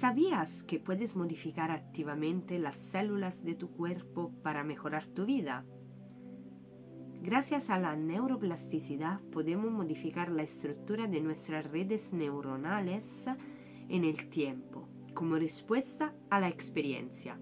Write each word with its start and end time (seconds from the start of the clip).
¿Sabías 0.00 0.62
que 0.62 0.78
puedes 0.78 1.14
modificar 1.14 1.70
activamente 1.70 2.58
las 2.58 2.78
células 2.78 3.44
de 3.44 3.54
tu 3.54 3.70
cuerpo 3.70 4.32
para 4.42 4.64
mejorar 4.64 5.06
tu 5.08 5.26
vida? 5.26 5.66
Gracias 7.20 7.68
a 7.68 7.78
la 7.78 7.94
neuroplasticidad 7.96 9.20
podemos 9.30 9.70
modificar 9.70 10.30
la 10.30 10.42
estructura 10.42 11.06
de 11.06 11.20
nuestras 11.20 11.70
redes 11.70 12.14
neuronales 12.14 13.26
en 13.90 14.04
el 14.04 14.30
tiempo, 14.30 14.88
como 15.12 15.36
respuesta 15.36 16.14
a 16.30 16.40
la 16.40 16.48
experiencia. 16.48 17.38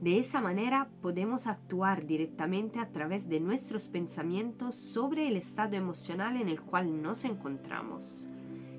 De 0.00 0.18
esa 0.18 0.40
manera 0.40 0.88
podemos 1.02 1.46
actuar 1.46 2.06
directamente 2.06 2.78
a 2.78 2.90
través 2.92 3.28
de 3.28 3.40
nuestros 3.40 3.90
pensamientos 3.90 4.74
sobre 4.74 5.28
el 5.28 5.36
estado 5.36 5.76
emocional 5.76 6.40
en 6.40 6.48
el 6.48 6.62
cual 6.62 7.02
nos 7.02 7.26
encontramos 7.26 8.26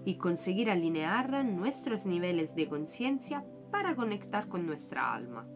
y 0.05 0.17
conseguir 0.17 0.69
alinear 0.69 1.45
nuestros 1.45 2.05
niveles 2.05 2.55
de 2.55 2.67
conciencia 2.67 3.43
para 3.71 3.95
conectar 3.95 4.47
con 4.47 4.65
nuestra 4.65 5.13
alma. 5.13 5.47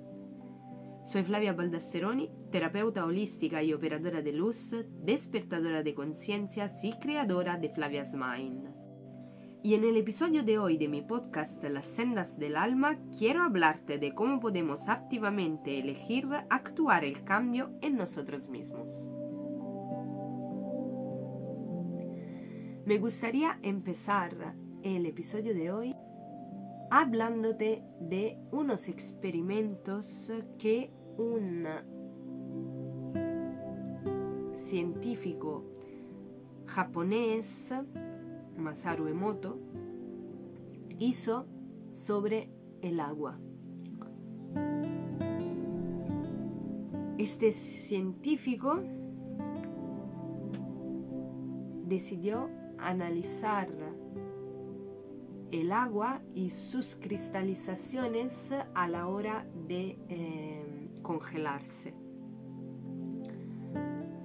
Soy 1.05 1.23
Flavia 1.23 1.53
Baldasseroni, 1.53 2.29
terapeuta 2.51 3.05
holística 3.05 3.61
y 3.61 3.73
operadora 3.73 4.21
de 4.21 4.31
luz, 4.31 4.75
despertadora 5.03 5.83
de 5.83 5.93
conciencias 5.93 6.83
y 6.83 6.93
creadora 6.93 7.57
de 7.57 7.69
Flavia's 7.69 8.15
Mind. 8.15 8.69
Y 9.63 9.75
en 9.75 9.83
el 9.83 9.97
episodio 9.97 10.43
de 10.43 10.59
hoy 10.59 10.77
de 10.77 10.87
mi 10.87 11.01
podcast 11.01 11.63
Las 11.63 11.87
sendas 11.87 12.37
del 12.37 12.55
alma, 12.55 12.97
quiero 13.17 13.43
hablarte 13.43 13.97
de 13.97 14.13
cómo 14.13 14.39
podemos 14.39 14.89
activamente 14.89 15.79
elegir 15.79 16.27
actuar 16.49 17.03
el 17.03 17.23
cambio 17.23 17.71
en 17.81 17.95
nosotros 17.97 18.49
mismos. 18.49 19.09
Me 22.85 22.97
gustaría 22.97 23.59
empezar 23.61 24.55
el 24.81 25.05
episodio 25.05 25.53
de 25.53 25.71
hoy 25.71 25.95
hablándote 26.91 27.81
de 28.01 28.37
unos 28.51 28.89
experimentos 28.89 30.33
que 30.57 30.91
un 31.17 31.65
científico 34.59 35.63
japonés, 36.65 37.73
Masaru 38.57 39.07
Emoto, 39.07 39.57
hizo 40.99 41.47
sobre 41.93 42.49
el 42.81 42.99
agua. 42.99 43.39
Este 47.17 47.53
científico 47.53 48.81
decidió 51.85 52.49
analizar 52.77 53.69
el 55.51 55.71
agua 55.71 56.21
y 56.33 56.49
sus 56.49 56.95
cristalizaciones 56.95 58.33
a 58.73 58.87
la 58.87 59.07
hora 59.07 59.45
de 59.67 59.99
eh, 60.09 60.89
congelarse. 61.03 61.93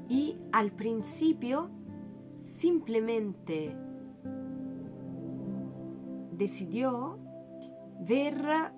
Y 0.09 0.39
al 0.53 0.73
principio 0.73 1.71
simplemente 2.39 3.77
decidió 6.33 7.19
ver 8.01 8.73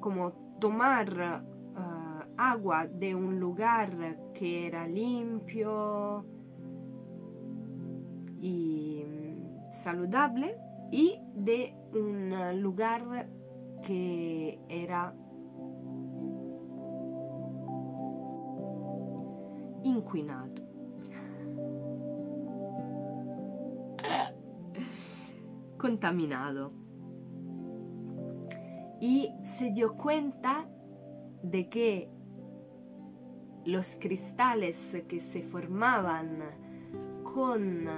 como 0.00 0.32
tomar 0.60 1.44
uh, 1.76 2.32
agua 2.38 2.86
de 2.86 3.14
un 3.14 3.38
lugar 3.38 4.16
que 4.32 4.66
era 4.66 4.86
limpio 4.86 6.24
y 8.40 9.04
saludable 9.70 10.56
y 10.90 11.20
de 11.34 11.74
un 11.92 12.62
lugar 12.62 13.28
que 13.86 14.58
era 14.68 15.14
inquinato. 19.82 20.62
contaminado. 25.78 26.72
Y 29.00 29.32
se 29.42 29.70
dio 29.70 29.96
cuenta 29.96 30.68
de 31.42 31.70
que 31.70 32.10
los 33.64 33.96
cristales 33.96 34.76
que 35.08 35.20
se 35.20 35.42
formaban 35.42 36.40
con 37.24 37.88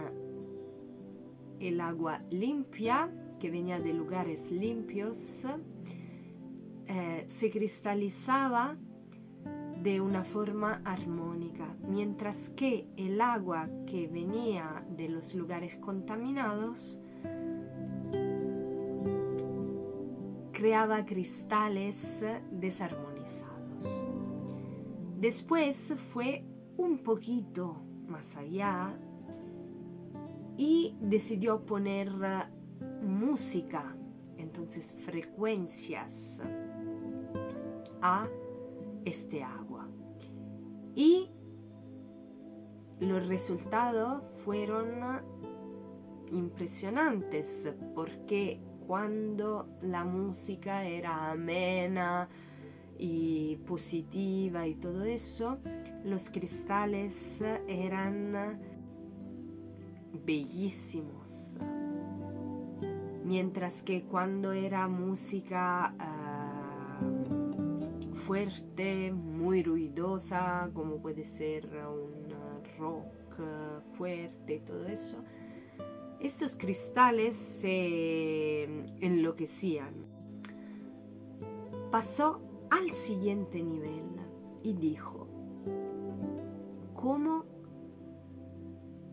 el 1.62 1.80
agua 1.80 2.20
limpia, 2.30 3.10
que 3.38 3.50
venía 3.50 3.80
de 3.80 3.92
lugares 3.92 4.50
limpios, 4.50 5.42
eh, 6.86 7.24
se 7.26 7.50
cristalizaba 7.50 8.76
de 9.82 10.00
una 10.00 10.24
forma 10.24 10.80
armónica, 10.84 11.74
mientras 11.88 12.50
que 12.50 12.86
el 12.96 13.20
agua 13.20 13.68
que 13.86 14.06
venía 14.06 14.84
de 14.96 15.08
los 15.08 15.34
lugares 15.34 15.76
contaminados 15.76 17.00
creaba 20.52 21.04
cristales 21.04 22.24
desarmonizados. 22.52 23.52
Después 25.18 25.94
fue 26.12 26.44
un 26.76 26.98
poquito 26.98 27.82
más 28.06 28.36
allá 28.36 28.96
y 30.56 30.96
decidió 31.00 31.64
poner 31.64 32.10
música, 33.02 33.96
entonces 34.36 34.94
frecuencias 35.04 36.42
a 38.00 38.28
este 39.04 39.42
agua. 39.42 39.88
Y 40.94 41.30
los 43.00 43.26
resultados 43.26 44.22
fueron 44.44 45.22
impresionantes 46.30 47.72
porque 47.94 48.60
cuando 48.86 49.68
la 49.82 50.04
música 50.04 50.84
era 50.84 51.30
amena 51.30 52.28
y 52.98 53.56
positiva 53.66 54.66
y 54.66 54.74
todo 54.74 55.04
eso, 55.04 55.58
los 56.04 56.30
cristales 56.30 57.42
eran 57.66 58.60
bellísimos. 60.24 61.56
Mientras 63.24 63.82
que 63.82 64.04
cuando 64.04 64.52
era 64.52 64.88
música 64.88 65.94
ah, 65.98 67.00
fuerte, 68.26 69.12
muy 69.12 69.62
ruidosa, 69.62 70.70
como 70.74 70.96
puede 71.00 71.24
ser 71.24 71.66
un 71.66 72.28
rock 72.78 73.06
fuerte 73.96 74.62
todo 74.66 74.86
eso, 74.86 75.24
estos 76.20 76.56
cristales 76.56 77.34
se 77.34 78.64
enloquecían. 79.00 79.94
Pasó 81.90 82.40
al 82.70 82.92
siguiente 82.92 83.62
nivel 83.62 84.04
y 84.62 84.72
dijo, 84.74 85.26
¿cómo 86.94 87.44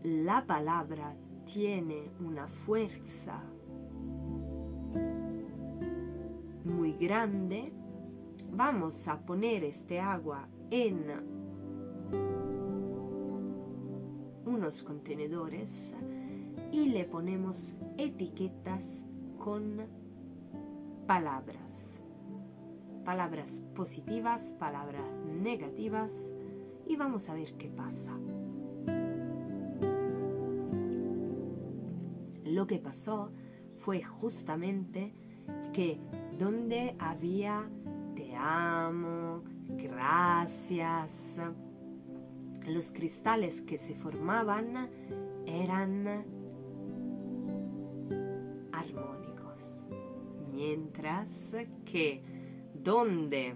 la 0.02 0.46
palabra 0.46 1.14
tiene 1.44 2.10
una 2.20 2.46
fuerza 2.46 3.42
muy 6.64 6.92
grande, 6.92 7.72
vamos 8.52 9.08
a 9.08 9.18
poner 9.20 9.64
este 9.64 10.00
agua 10.00 10.48
en 10.70 11.04
unos 14.46 14.82
contenedores 14.82 15.94
y 16.72 16.88
le 16.88 17.04
ponemos 17.04 17.74
etiquetas 17.98 19.04
con 19.38 19.86
palabras. 21.06 21.98
Palabras 23.04 23.62
positivas, 23.74 24.54
palabras 24.58 25.10
negativas 25.42 26.12
y 26.86 26.96
vamos 26.96 27.28
a 27.28 27.34
ver 27.34 27.54
qué 27.54 27.68
pasa. 27.68 28.16
Lo 32.60 32.66
que 32.66 32.78
pasó 32.78 33.32
fue 33.78 34.02
justamente 34.02 35.14
que 35.72 35.98
donde 36.38 36.94
había 36.98 37.66
te 38.14 38.36
amo, 38.36 39.42
gracias, 39.78 41.40
los 42.66 42.92
cristales 42.92 43.62
que 43.62 43.78
se 43.78 43.94
formaban 43.94 44.90
eran 45.46 46.06
armónicos, 48.72 49.82
mientras 50.52 51.30
que 51.86 52.22
donde 52.74 53.54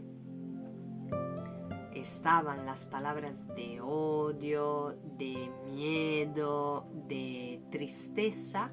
estaban 1.94 2.64
las 2.64 2.86
palabras 2.86 3.34
de 3.54 3.82
odio, 3.82 4.96
de 5.18 5.50
miedo, 5.66 6.86
de 7.06 7.60
tristeza, 7.70 8.72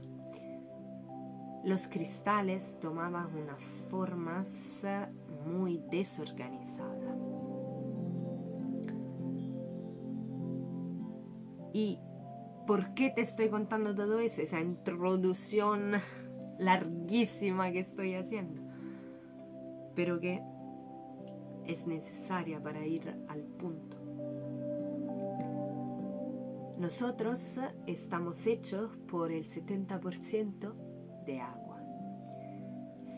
los 1.63 1.87
cristales 1.87 2.79
tomaban 2.79 3.27
unas 3.35 3.61
formas 3.89 4.83
muy 5.45 5.81
desorganizadas. 5.89 7.17
¿Y 11.73 11.99
por 12.67 12.93
qué 12.93 13.11
te 13.11 13.21
estoy 13.21 13.49
contando 13.49 13.95
todo 13.95 14.19
eso? 14.19 14.41
Esa 14.41 14.59
introducción 14.59 15.93
larguísima 16.57 17.71
que 17.71 17.79
estoy 17.79 18.15
haciendo. 18.15 18.61
Pero 19.95 20.19
que 20.19 20.41
es 21.65 21.87
necesaria 21.87 22.61
para 22.61 22.85
ir 22.85 23.15
al 23.27 23.41
punto. 23.43 23.97
Nosotros 26.77 27.59
estamos 27.85 28.47
hechos 28.47 28.97
por 29.07 29.31
el 29.31 29.47
70% 29.47 30.90
de 31.25 31.41
agua. 31.41 31.79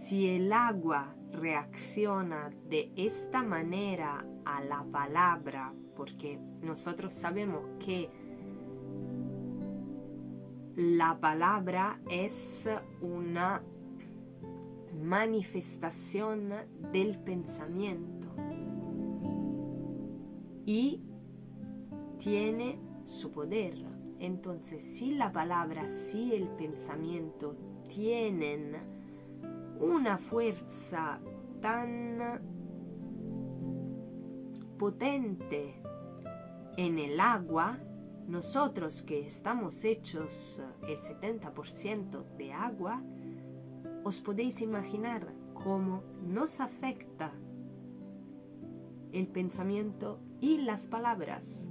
Si 0.04 0.28
el 0.30 0.52
agua 0.52 1.16
reacciona 1.32 2.52
de 2.70 2.92
esta 2.96 3.42
manera 3.42 4.26
a 4.46 4.62
la 4.64 4.84
palabra, 4.84 5.74
porque 5.96 6.40
nosotros 6.62 7.14
sabemos 7.14 7.62
que 7.80 8.10
la 10.76 11.20
palabra 11.20 12.00
es 12.10 12.68
una 13.02 13.62
manifestación 15.02 16.54
del 16.92 17.20
pensamiento 17.20 18.28
y 20.66 21.02
tiene 22.20 22.80
su 23.06 23.32
poder. 23.32 23.76
Entonces, 24.20 24.84
si 24.84 25.14
la 25.16 25.32
palabra, 25.32 25.88
si 25.90 26.34
el 26.34 26.48
pensamiento 26.48 27.56
tienen 27.94 28.76
una 29.80 30.18
fuerza 30.18 31.20
tan 31.62 32.42
potente 34.80 35.76
en 36.78 36.98
el 36.98 37.20
agua, 37.20 37.78
nosotros 38.28 39.04
que 39.04 39.26
estamos 39.28 39.86
hechos 39.86 40.62
el 40.88 40.98
70% 40.98 42.24
de 42.38 42.54
agua, 42.54 43.04
os 44.04 44.20
podéis 44.22 44.62
imaginar 44.62 45.32
cómo 45.54 46.04
nos 46.26 46.60
afecta 46.60 47.32
el 49.12 49.28
pensamiento 49.28 50.20
y 50.42 50.58
las 50.62 50.88
palabras. 50.88 51.70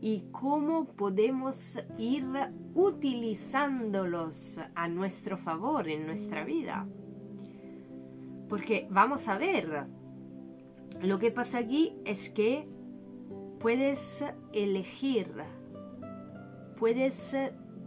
Y 0.00 0.24
cómo 0.32 0.86
podemos 0.86 1.78
ir 1.96 2.26
utilizándolos 2.74 4.60
a 4.74 4.88
nuestro 4.88 5.36
favor 5.36 5.88
en 5.88 6.06
nuestra 6.06 6.44
vida. 6.44 6.86
Porque 8.48 8.86
vamos 8.90 9.28
a 9.28 9.38
ver, 9.38 9.86
lo 11.00 11.18
que 11.18 11.30
pasa 11.30 11.58
aquí 11.58 11.94
es 12.04 12.30
que 12.30 12.66
puedes 13.60 14.24
elegir, 14.52 15.32
puedes 16.78 17.36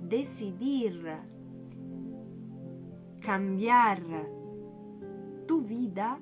decidir 0.02 1.18
cambiar 3.22 4.02
tu 5.48 5.62
vida 5.62 6.20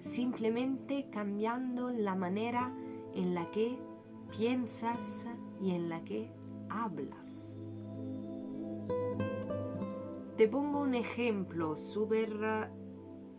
simplemente 0.00 1.08
cambiando 1.10 1.90
la 1.90 2.14
manera 2.14 2.72
en 3.14 3.34
la 3.34 3.50
que 3.50 3.78
piensas 4.36 5.26
y 5.60 5.70
en 5.70 5.88
la 5.88 6.04
que 6.04 6.30
hablas. 6.76 7.58
Te 10.36 10.48
pongo 10.48 10.80
un 10.80 10.94
ejemplo 10.94 11.76
súper 11.76 12.70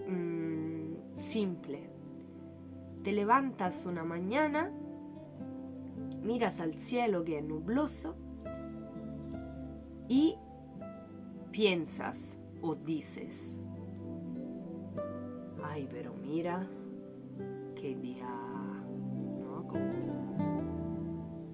mm, 0.08 1.16
simple. 1.16 1.90
Te 3.04 3.12
levantas 3.12 3.86
una 3.86 4.04
mañana, 4.04 4.72
miras 6.24 6.60
al 6.60 6.74
cielo 6.76 7.24
que 7.24 7.38
es 7.38 7.46
nubloso 7.46 8.16
y 10.10 10.36
piensas 11.52 12.40
o 12.62 12.76
dices, 12.76 13.62
ay, 15.64 15.88
pero 15.92 16.14
mira, 16.16 16.68
qué 17.76 17.96
día, 17.96 18.28
¿no? 19.40 19.68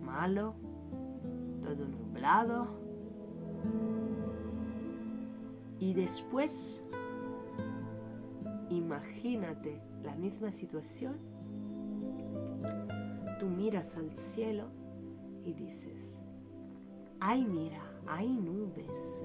malo, 0.02 0.56
todo 1.64 1.88
nublado. 1.88 2.68
Y 5.80 5.94
después, 5.94 6.84
imagínate 8.70 9.82
la 10.04 10.16
misma 10.16 10.52
situación. 10.52 11.18
Tú 13.40 13.48
miras 13.48 13.96
al 13.98 14.12
cielo 14.18 14.68
y 15.44 15.54
dices, 15.54 16.18
ay 17.20 17.44
mira, 17.46 17.82
hay 18.08 18.30
nubes. 18.30 19.24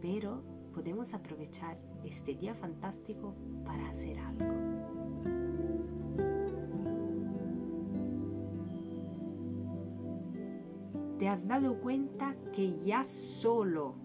Pero 0.00 0.42
podemos 0.74 1.12
aprovechar 1.14 1.78
este 2.04 2.34
día 2.34 2.54
fantástico 2.54 3.34
para 3.64 3.88
hacer 3.88 4.18
algo. 4.18 4.65
¿Te 11.26 11.30
has 11.30 11.48
dado 11.48 11.80
cuenta 11.80 12.36
que 12.52 12.78
ya 12.84 13.02
solo 13.02 13.96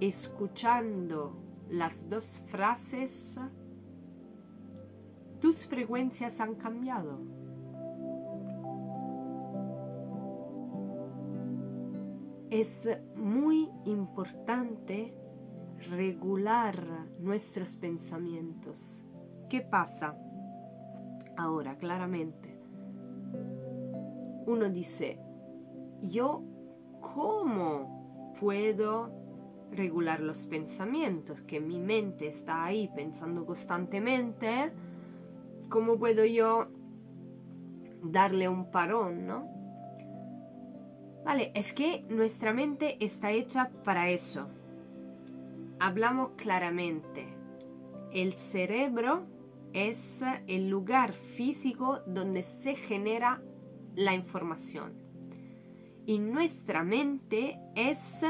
escuchando 0.00 1.36
las 1.70 2.10
dos 2.10 2.42
frases 2.46 3.38
tus 5.40 5.64
frecuencias 5.68 6.40
han 6.40 6.56
cambiado? 6.56 7.20
Es 12.50 12.88
muy 13.14 13.70
importante 13.84 15.14
regular 15.88 17.06
nuestros 17.20 17.76
pensamientos. 17.76 19.04
¿Qué 19.48 19.60
pasa? 19.60 20.18
Ahora, 21.36 21.78
claramente, 21.78 22.58
uno 24.48 24.68
dice, 24.70 25.20
yo 26.02 26.42
cómo 27.00 28.34
puedo 28.38 29.10
regular 29.70 30.20
los 30.20 30.46
pensamientos, 30.46 31.42
que 31.42 31.60
mi 31.60 31.78
mente 31.78 32.28
está 32.28 32.64
ahí 32.64 32.90
pensando 32.94 33.44
constantemente, 33.44 34.72
¿cómo 35.68 35.98
puedo 35.98 36.24
yo 36.24 36.68
darle 38.02 38.48
un 38.48 38.70
parón, 38.70 39.26
no? 39.26 39.48
Vale, 41.24 41.50
es 41.54 41.72
que 41.72 42.04
nuestra 42.08 42.52
mente 42.52 43.04
está 43.04 43.32
hecha 43.32 43.70
para 43.84 44.10
eso. 44.10 44.48
Hablamos 45.80 46.30
claramente. 46.36 47.26
El 48.12 48.34
cerebro 48.34 49.26
es 49.72 50.22
el 50.46 50.68
lugar 50.68 51.12
físico 51.12 52.00
donde 52.06 52.42
se 52.42 52.76
genera 52.76 53.42
la 53.96 54.14
información 54.14 55.05
y 56.06 56.20
nuestra 56.20 56.84
mente 56.84 57.60
es 57.74 58.22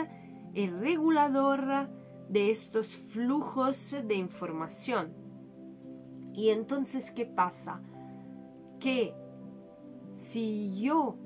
el 0.54 0.80
regulador 0.80 1.88
de 2.28 2.50
estos 2.50 2.96
flujos 2.96 3.96
de 4.04 4.14
información. 4.14 5.12
Y 6.32 6.48
entonces, 6.48 7.10
¿qué 7.10 7.26
pasa? 7.26 7.82
Que 8.80 9.14
si 10.14 10.80
yo 10.80 11.16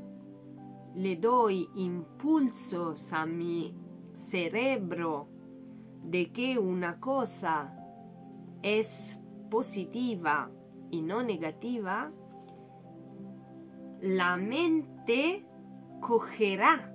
le 0.94 1.16
doy 1.16 1.68
impulsos 1.76 3.12
a 3.12 3.24
mi 3.26 3.74
cerebro 4.12 5.28
de 6.02 6.32
que 6.32 6.58
una 6.58 6.98
cosa 6.98 7.76
es 8.62 9.20
positiva 9.50 10.50
y 10.90 11.02
no 11.02 11.22
negativa, 11.22 12.12
la 14.00 14.36
mente 14.36 15.46
cogerá 16.00 16.94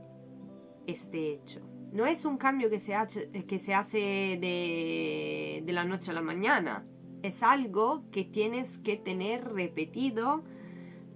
este 0.88 1.34
hecho. 1.34 1.62
No 1.92 2.06
es 2.06 2.26
un 2.26 2.38
cambio 2.38 2.70
que 2.70 2.80
se, 2.80 2.94
hace, 2.94 3.32
que 3.32 3.60
se 3.60 3.74
hace 3.74 3.98
de, 4.00 5.64
de 5.66 5.74
la 5.74 5.86
noche 5.86 6.12
a 6.12 6.14
la 6.14 6.22
mañana. 6.22 6.86
Es 7.24 7.42
algo 7.42 8.04
que 8.12 8.26
tienes 8.26 8.78
que 8.80 8.98
tener 8.98 9.46
repetido 9.46 10.44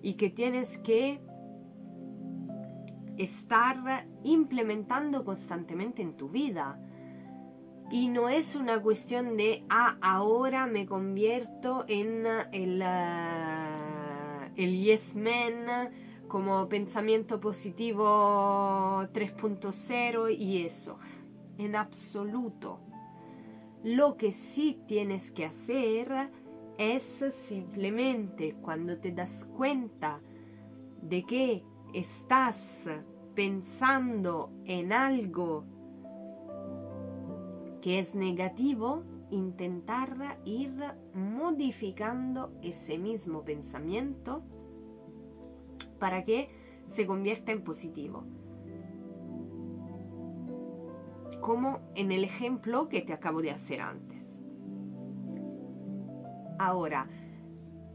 y 0.01 0.13
que 0.13 0.29
tienes 0.29 0.77
que 0.77 1.19
estar 3.17 4.08
implementando 4.24 5.25
constantemente 5.25 6.01
en 6.01 6.15
tu 6.15 6.29
vida. 6.29 6.79
Y 7.91 8.08
no 8.08 8.29
es 8.29 8.55
una 8.55 8.81
cuestión 8.81 9.36
de, 9.36 9.65
ah, 9.69 9.98
ahora 10.01 10.67
me 10.67 10.86
convierto 10.86 11.86
en 11.88 12.25
el, 12.53 12.81
uh, 12.81 14.53
el 14.55 14.77
yes 14.77 15.15
man 15.15 15.89
como 16.29 16.69
pensamiento 16.69 17.41
positivo 17.41 19.03
3.0 19.12 20.38
y 20.38 20.63
eso. 20.63 20.98
En 21.57 21.75
absoluto. 21.75 22.79
Lo 23.83 24.15
que 24.15 24.31
sí 24.31 24.79
tienes 24.88 25.31
que 25.31 25.45
hacer 25.45 26.31
es 26.77 27.03
simplemente 27.33 28.55
cuando 28.62 28.98
te 28.98 29.12
das 29.12 29.50
cuenta 29.57 30.21
de 31.01 31.24
que 31.24 31.63
estás 31.93 32.89
pensando 33.36 34.51
en 34.63 34.93
algo 34.93 35.65
que 37.81 38.00
es 38.00 38.15
negativo, 38.15 39.03
intentar 39.31 40.39
ir 40.45 40.74
modificando 41.13 42.51
ese 42.62 42.98
mismo 42.98 43.43
pensamiento 43.43 44.43
para 46.00 46.24
que 46.24 46.50
se 46.88 47.06
convierta 47.06 47.51
en 47.51 47.63
positivo. 47.63 48.24
Como 51.41 51.79
en 51.96 52.12
el 52.12 52.24
ejemplo 52.24 52.89
que 52.89 53.01
te 53.01 53.13
acabo 53.13 53.41
de 53.41 53.51
hacer 53.51 53.82
antes. 53.82 54.39
Ahora, 56.58 57.08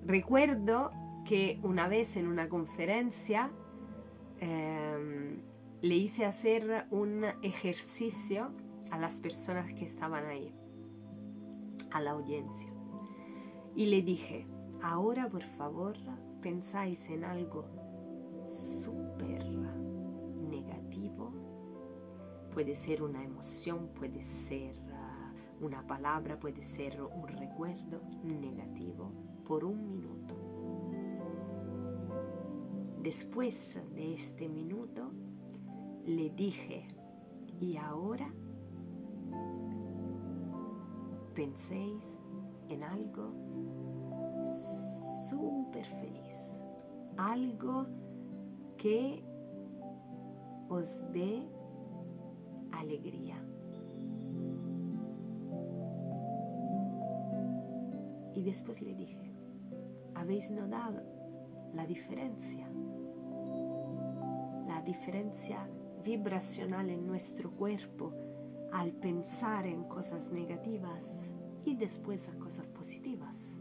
recuerdo 0.06 0.90
que 1.25 1.58
una 1.62 1.88
vez 1.88 2.16
en 2.16 2.26
una 2.26 2.49
conferencia 2.49 3.50
em, 4.40 5.42
le 5.82 5.96
hice 5.96 6.25
hacer 6.25 6.87
un 6.90 7.25
ejercicio 7.42 8.52
a 8.90 8.99
las 8.99 9.20
personas 9.20 9.73
que 9.75 9.84
estaban 9.84 10.25
ahí, 10.26 10.54
a 11.90 12.00
la 12.00 12.12
audiencia. 12.12 12.73
Y 13.75 13.87
le 13.87 14.02
dije, 14.02 14.46
ahora 14.82 15.28
por 15.28 15.42
favor 15.42 15.96
pensáis 16.40 17.08
en 17.11 17.25
algo 17.25 17.83
Puede 22.54 22.76
ser 22.76 23.02
una 23.02 23.23
emoción, 23.25 23.88
puede 23.99 24.23
ser 24.23 24.76
uh, 24.76 25.66
una 25.66 25.84
palabra, 25.84 26.38
puede 26.38 26.62
ser 26.62 27.02
un 27.02 27.26
recuerdo 27.26 28.00
negativo 28.23 29.11
por 29.44 29.64
un 29.64 29.90
minuto. 29.90 30.37
Después 33.02 33.82
de 33.94 34.14
este 34.14 34.49
minuto 34.49 35.11
le 36.06 36.30
dije, 36.30 36.87
y 37.61 37.76
ahora 37.76 38.32
penséis 41.34 42.04
en 42.68 42.84
algo 42.84 43.32
súper 45.28 45.87
feliz, 45.87 46.62
algo 47.16 47.87
que 48.78 49.25
os 50.68 51.02
dé 51.12 51.46
alegría. 52.78 53.42
Y 58.34 58.42
después 58.42 58.82
le 58.82 58.94
dije, 58.94 59.32
¿habéis 60.14 60.50
notado 60.50 61.02
la 61.74 61.86
diferencia? 61.86 62.68
La 64.66 64.82
diferencia 64.82 65.68
vibracional 66.04 66.90
en 66.90 67.06
nuestro 67.06 67.50
cuerpo 67.50 68.12
al 68.72 68.92
pensar 68.92 69.66
en 69.66 69.84
cosas 69.84 70.30
negativas 70.30 71.30
y 71.64 71.76
después 71.76 72.28
a 72.28 72.34
cosas 72.38 72.66
positivas. 72.66 73.60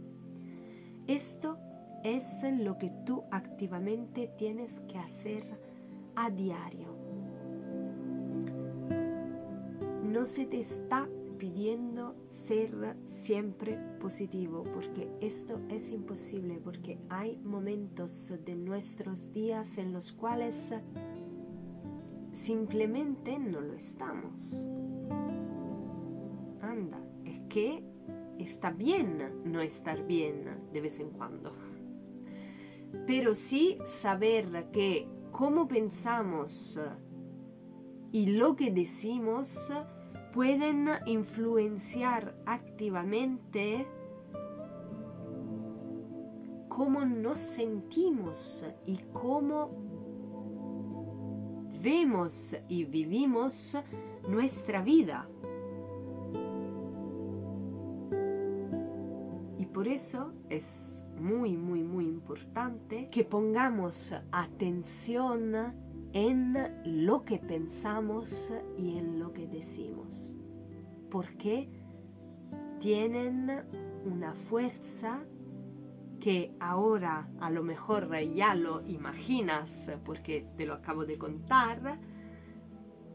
Esto 1.08 1.58
es 2.04 2.44
lo 2.44 2.78
que 2.78 2.92
tú 3.06 3.24
activamente 3.32 4.32
tienes 4.38 4.82
que 4.82 4.98
hacer 4.98 5.46
a 6.16 6.30
diario. 6.30 6.93
No 10.24 10.28
se 10.28 10.46
te 10.46 10.62
está 10.62 11.10
pidiendo 11.38 12.16
ser 12.30 12.96
siempre 13.04 13.78
positivo, 14.00 14.64
porque 14.74 15.12
esto 15.20 15.60
es 15.68 15.90
imposible, 15.90 16.62
porque 16.64 16.98
hay 17.10 17.36
momentos 17.44 18.32
de 18.46 18.56
nuestros 18.56 19.34
días 19.34 19.78
en 19.78 19.92
los 19.92 20.14
cuales 20.14 20.56
simplemente 22.32 23.38
no 23.38 23.60
lo 23.60 23.74
estamos. 23.74 24.66
Anda, 26.62 27.02
es 27.26 27.42
que 27.50 27.84
está 28.40 28.72
bien 28.72 29.42
no 29.44 29.60
estar 29.60 30.08
bien 30.08 30.46
de 30.72 30.80
vez 30.80 31.02
en 31.02 31.10
cuando 31.10 31.54
pero 33.06 33.36
sí 33.36 33.78
saber 33.84 34.70
que 34.72 35.06
cómo 35.32 35.68
pensamos 35.68 36.80
y 38.14 38.28
lo 38.28 38.56
que 38.56 38.70
decimos 38.72 39.74
pueden 40.34 40.90
influenciar 41.06 42.36
activamente 42.48 43.88
cómo 46.68 47.06
nos 47.06 47.38
sentimos 47.38 48.66
y 48.84 48.98
cómo 49.14 49.70
vemos 51.84 52.56
y 52.68 52.86
vivimos 52.86 53.78
nuestra 54.28 54.82
vida. 54.82 55.30
Y 59.60 59.66
por 59.68 59.88
eso 59.88 60.34
es 60.50 61.06
muy, 61.20 61.56
muy, 61.56 61.84
muy 61.84 62.06
importante 62.06 63.08
que 63.12 63.24
pongamos 63.24 64.16
atención 64.32 65.76
en 66.14 66.56
lo 66.86 67.26
que 67.26 67.40
pensamos 67.40 68.54
y 68.78 68.98
en 68.98 69.20
lo 69.20 69.34
que 69.34 69.48
decimos. 69.48 70.36
Porque 71.10 71.70
tienen 72.80 73.50
una 74.06 74.34
fuerza 74.34 75.24
que 76.20 76.56
ahora 76.60 77.28
a 77.42 77.50
lo 77.50 77.64
mejor 77.64 78.10
ya 78.34 78.56
lo 78.56 78.86
imaginas 78.88 79.92
porque 80.06 80.46
te 80.56 80.66
lo 80.66 80.76
acabo 80.76 81.06
de 81.06 81.18
contar, 81.18 82.00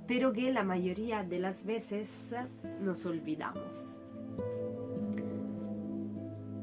pero 0.07 0.33
que 0.33 0.53
la 0.53 0.65
mayoría 0.65 1.23
de 1.23 1.39
las 1.39 1.65
veces 1.65 2.35
nos 2.83 3.07
olvidamos. 3.07 3.95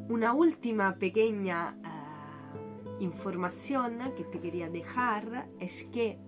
Una 0.08 0.34
última 0.34 0.98
pequeña 0.98 1.76
uh, 1.82 3.02
información 3.04 3.98
que 4.16 4.24
te 4.24 4.40
quería 4.40 4.70
dejar 4.70 5.50
es 5.60 5.86
que 5.86 6.20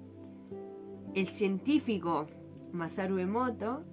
el 1.20 1.30
científico 1.30 2.28
Masaru 2.74 3.18
Emoto 3.18 3.84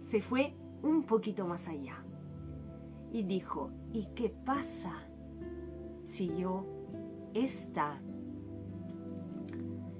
se 0.00 0.22
fue 0.22 0.54
un 0.82 1.02
poquito 1.02 1.46
más 1.46 1.68
allá 1.68 2.02
y 3.12 3.22
dijo, 3.22 3.70
¿y 3.92 4.06
qué 4.14 4.30
pasa 4.30 4.94
si 6.06 6.34
yo 6.38 6.64
esta 7.34 8.00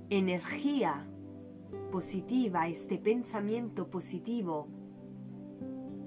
energía 0.09 1.07
positiva, 1.93 2.67
este 2.67 2.97
pensamiento 2.97 3.89
positivo, 3.89 4.67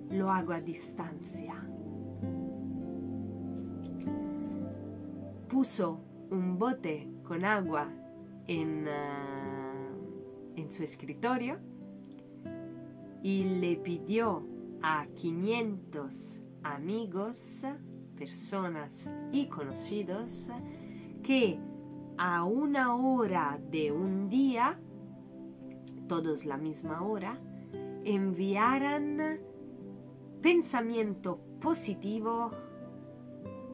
lo 0.10 0.32
hago 0.32 0.54
a 0.54 0.62
distancia? 0.62 1.54
puso 5.54 6.00
un 6.32 6.58
bote 6.58 7.08
con 7.24 7.46
agua 7.46 7.88
en, 8.48 8.88
ah, 8.88 9.33
en 10.56 10.72
su 10.72 10.84
escritorio 10.84 11.58
y 13.22 13.44
le 13.44 13.78
pidió 13.78 14.46
a 14.82 15.08
500 15.16 16.42
amigos, 16.64 17.66
personas 18.18 19.10
y 19.32 19.48
conocidos 19.48 20.52
que 21.24 21.58
a 22.18 22.44
una 22.44 22.96
hora 22.96 23.60
de 23.72 23.92
un 23.92 24.30
día, 24.30 24.80
todos 26.08 26.46
la 26.46 26.58
misma 26.58 27.02
hora, 27.02 27.40
enviaran 28.04 29.40
pensamiento 30.42 31.40
positivo, 31.62 32.52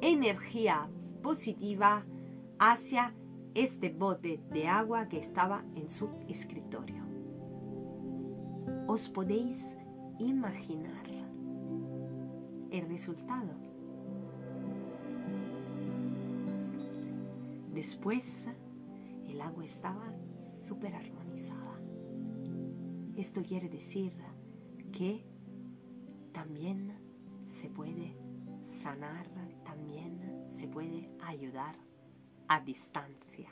energía 0.02 0.88
positiva 1.24 2.06
hacia 2.60 3.14
este 3.64 3.90
bote 3.90 4.40
de 4.52 4.70
agua 4.70 5.10
que 5.10 5.20
estaba 5.20 5.66
en 5.76 5.90
su 5.90 6.10
escritorio. 6.30 7.04
Os 8.88 9.10
podéis 9.10 9.78
imaginar 10.18 11.06
el 12.72 12.88
resultado. 12.88 13.54
Después, 17.74 18.48
el 19.28 19.42
agua 19.42 19.66
estaba 19.66 20.06
súper 20.66 20.96
armonizada. 20.96 21.82
Esto 23.18 23.42
quiere 23.42 23.68
decir 23.68 24.14
que 24.94 25.26
también 26.32 26.94
se 27.60 27.70
puede 27.70 28.16
sanar, 28.64 29.28
también 29.66 30.48
se 30.54 30.66
puede 30.70 31.10
ayudar 31.20 31.89
a 32.50 32.60
distancia. 32.60 33.48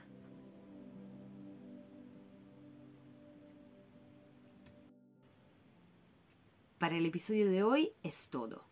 Para 6.80 6.98
el 6.98 7.06
episodio 7.06 7.50
de 7.50 7.64
hoy 7.64 7.94
es 8.04 8.28
todo. 8.30 8.64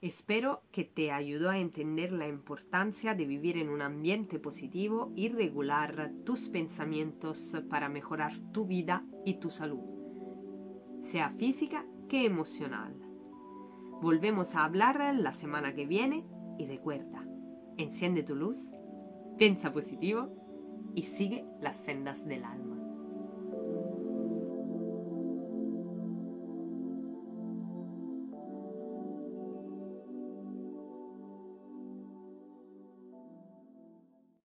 Espero 0.00 0.62
que 0.70 0.84
te 0.84 1.10
ayudó 1.10 1.50
a 1.50 1.58
entender 1.58 2.12
la 2.12 2.28
importancia 2.28 3.14
de 3.14 3.24
vivir 3.24 3.56
en 3.56 3.68
un 3.68 3.82
ambiente 3.82 4.38
positivo 4.38 5.12
y 5.16 5.28
regular 5.28 6.12
tus 6.24 6.48
pensamientos 6.48 7.56
para 7.68 7.88
mejorar 7.88 8.38
tu 8.52 8.66
vida 8.66 9.04
y 9.24 9.40
tu 9.40 9.50
salud, 9.50 9.80
sea 11.02 11.30
física 11.30 11.84
que 12.08 12.24
emocional. 12.24 12.94
Volvemos 14.00 14.54
a 14.54 14.64
hablar 14.64 15.14
la 15.16 15.32
semana 15.32 15.74
que 15.74 15.86
viene 15.86 16.24
y 16.58 16.66
recuerda, 16.66 17.26
enciende 17.76 18.22
tu 18.22 18.36
luz 18.36 18.70
piensa 19.38 19.72
positivo 19.72 20.28
y 20.94 21.04
sigue 21.04 21.46
las 21.60 21.76
sendas 21.76 22.26
del 22.26 22.44
alma. 22.44 22.67